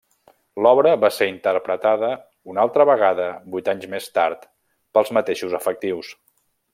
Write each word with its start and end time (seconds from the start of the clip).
L'obra 0.65 0.93
va 1.03 1.11
ser 1.17 1.27
interpretada 1.33 2.09
una 2.53 2.63
altra 2.65 2.87
vegada 2.93 3.29
vuit 3.57 3.71
anys 3.77 3.87
més 3.95 4.11
tard 4.19 4.51
pels 4.99 5.13
mateixos 5.19 5.59
efectius. 5.63 6.15